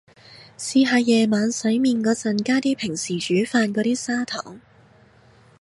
[0.57, 4.59] 試下夜晚洗面個陣加啲平時煮飯個啲砂糖